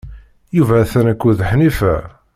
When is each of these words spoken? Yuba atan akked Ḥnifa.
Yuba 0.55 0.75
atan 0.83 1.05
akked 1.11 1.39
Ḥnifa. 1.49 1.95